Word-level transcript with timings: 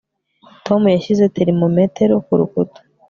Tom 0.65 0.81
yashyize 0.95 1.23
termometero 1.35 2.13
kurukuta 2.25 2.79